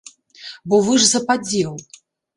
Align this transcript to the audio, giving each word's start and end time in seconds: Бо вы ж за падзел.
Бо 0.73 0.79
вы 0.87 0.97
ж 1.03 1.05
за 1.09 1.23
падзел. 1.29 1.73